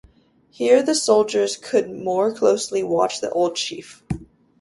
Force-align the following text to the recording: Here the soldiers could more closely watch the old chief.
Here 0.49 0.81
the 0.81 0.95
soldiers 0.95 1.55
could 1.57 1.91
more 1.91 2.33
closely 2.33 2.81
watch 2.81 3.21
the 3.21 3.29
old 3.29 3.55
chief. 3.55 4.03